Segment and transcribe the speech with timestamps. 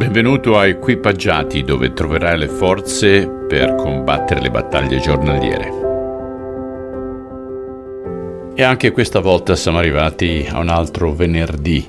[0.00, 5.72] Benvenuto a Equipaggiati dove troverai le forze per combattere le battaglie giornaliere.
[8.54, 11.86] E anche questa volta siamo arrivati a un altro venerdì.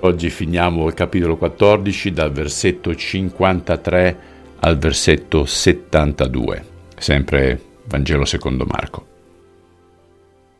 [0.00, 4.18] Oggi finiamo il capitolo 14 dal versetto 53
[4.60, 6.64] al versetto 72,
[6.98, 9.15] sempre Vangelo secondo Marco.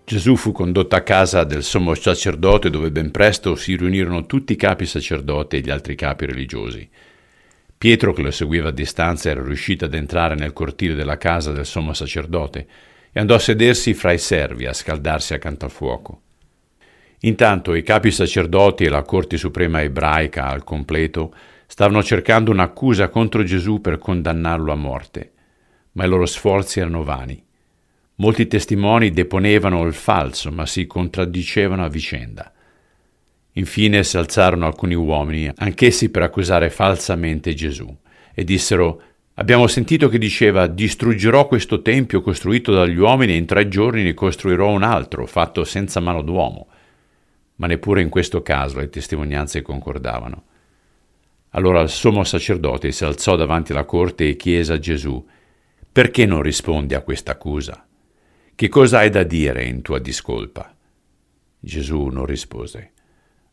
[0.09, 4.57] Gesù fu condotto a casa del sommo sacerdote dove ben presto si riunirono tutti i
[4.57, 6.89] capi sacerdoti e gli altri capi religiosi.
[7.77, 11.67] Pietro, che lo seguiva a distanza, era riuscito ad entrare nel cortile della casa del
[11.67, 12.69] sommo sacerdote
[13.11, 16.21] e andò a sedersi fra i servi a scaldarsi accanto al fuoco.
[17.23, 21.35] Intanto i capi sacerdoti e la Corte Suprema ebraica al completo
[21.67, 25.33] stavano cercando un'accusa contro Gesù per condannarlo a morte,
[25.95, 27.46] ma i loro sforzi erano vani.
[28.17, 32.51] Molti testimoni deponevano il falso, ma si contraddicevano a vicenda.
[33.53, 37.95] Infine si alzarono alcuni uomini, anch'essi per accusare falsamente Gesù,
[38.35, 39.03] e dissero
[39.39, 44.15] Abbiamo sentito che diceva distruggerò questo tempio costruito dagli uomini e in tre giorni ne
[44.15, 46.69] costruirò un altro, fatto senza mano d'uomo.
[47.57, 50.45] Ma neppure in questo caso le testimonianze concordavano.
[51.51, 55.23] Allora il sommo sacerdote si alzò davanti alla corte e chiese a Gesù
[55.93, 57.86] Perché non rispondi a questa accusa?
[58.57, 60.75] Che cosa hai da dire in tua discolpa?
[61.61, 62.93] Gesù non rispose.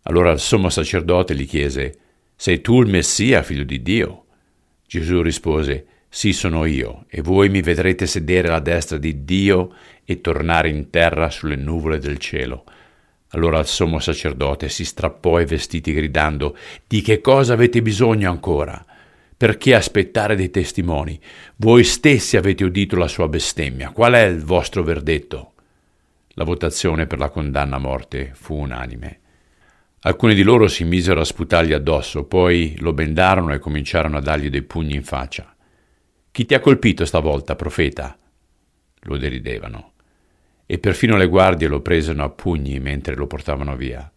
[0.03, 1.97] Allora il sommo sacerdote gli chiese,
[2.37, 4.27] Sei tu il Messia, figlio di Dio?
[4.87, 9.73] Gesù rispose, Sì sono io, e voi mi vedrete sedere alla destra di Dio
[10.05, 12.63] e tornare in terra sulle nuvole del cielo.
[13.31, 16.55] Allora il sommo sacerdote si strappò i vestiti gridando,
[16.87, 18.81] Di che cosa avete bisogno ancora?
[19.43, 21.19] Perché aspettare dei testimoni?
[21.57, 23.89] Voi stessi avete udito la sua bestemmia.
[23.89, 25.51] Qual è il vostro verdetto?
[26.35, 29.19] La votazione per la condanna a morte fu unanime.
[30.03, 34.49] Alcuni di loro si misero a sputargli addosso, poi lo bendarono e cominciarono a dargli
[34.49, 35.53] dei pugni in faccia.
[36.31, 38.17] Chi ti ha colpito stavolta, profeta?
[39.01, 39.91] Lo deridevano.
[40.65, 44.09] E perfino le guardie lo presero a pugni mentre lo portavano via.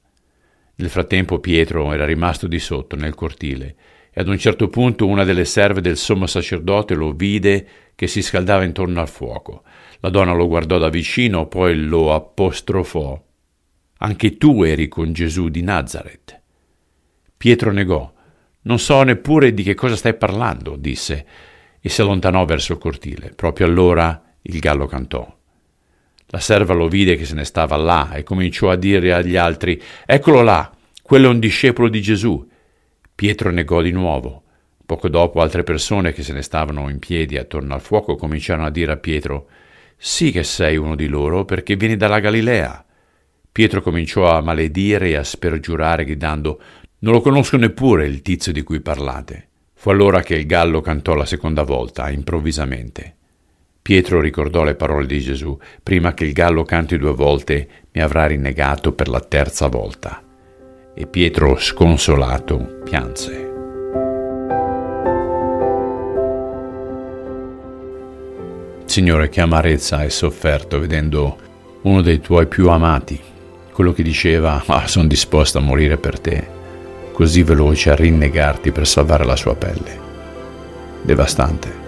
[0.76, 3.74] Nel frattempo Pietro era rimasto di sotto nel cortile
[4.18, 8.22] e ad un certo punto una delle serve del sommo sacerdote lo vide che si
[8.22, 9.62] scaldava intorno al fuoco.
[10.00, 13.22] La donna lo guardò da vicino, poi lo apostrofò.
[13.98, 16.40] Anche tu eri con Gesù di Nazareth.
[17.36, 18.10] Pietro negò.
[18.62, 21.26] Non so neppure di che cosa stai parlando, disse,
[21.78, 23.34] e si allontanò verso il cortile.
[23.36, 25.30] Proprio allora il gallo cantò.
[26.28, 29.78] La serva lo vide che se ne stava là e cominciò a dire agli altri
[30.06, 32.54] Eccolo là, quello è un discepolo di Gesù.
[33.16, 34.42] Pietro negò di nuovo.
[34.84, 38.70] Poco dopo altre persone che se ne stavano in piedi attorno al fuoco cominciarono a
[38.70, 39.48] dire a Pietro
[39.96, 42.84] Sì che sei uno di loro perché vieni dalla Galilea.
[43.50, 46.60] Pietro cominciò a maledire e a spergiurare gridando
[46.98, 49.48] Non lo conosco neppure il tizio di cui parlate.
[49.72, 53.14] Fu allora che il gallo cantò la seconda volta, improvvisamente.
[53.80, 58.26] Pietro ricordò le parole di Gesù, prima che il gallo canti due volte mi avrà
[58.26, 60.20] rinnegato per la terza volta
[60.98, 63.52] e Pietro, sconsolato, pianse.
[68.86, 71.36] Signore, che amarezza hai sofferto vedendo
[71.82, 73.20] uno dei tuoi più amati,
[73.72, 76.48] quello che diceva, ah, sono disposto a morire per te,
[77.12, 80.00] così veloce a rinnegarti per salvare la sua pelle.
[81.02, 81.84] Devastante.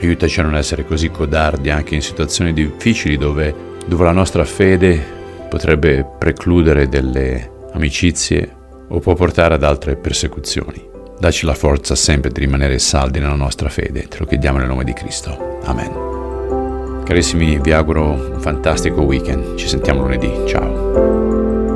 [0.00, 3.52] Aiutaci a non essere così codardi anche in situazioni difficili dove,
[3.84, 5.04] dove la nostra fede
[5.48, 8.56] potrebbe precludere delle amicizie
[8.88, 10.90] o può portare ad altre persecuzioni.
[11.18, 14.84] Dacci la forza sempre di rimanere saldi nella nostra fede, te lo chiediamo nel nome
[14.84, 15.60] di Cristo.
[15.64, 17.02] Amen.
[17.04, 21.71] Carissimi, vi auguro un fantastico weekend, ci sentiamo lunedì, ciao.